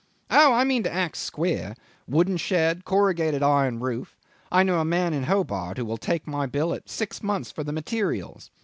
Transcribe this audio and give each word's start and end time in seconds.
Oh! 0.31 0.51
I 0.53 0.63
mean 0.63 0.81
to 0.81 0.91
act 0.91 1.15
square: 1.17 1.75
wooden 2.07 2.37
shed, 2.37 2.85
corrugated 2.85 3.43
iron 3.43 3.79
roof 3.79 4.17
I 4.51 4.63
know 4.63 4.79
a 4.79 4.83
man 4.83 5.13
in 5.13 5.21
Hobart 5.25 5.77
who 5.77 5.85
will 5.85 5.97
take 5.99 6.25
my 6.25 6.47
bill 6.47 6.73
at 6.73 6.89
six 6.89 7.21
months 7.21 7.51
for 7.51 7.63
the 7.63 7.71
materials. 7.71 8.49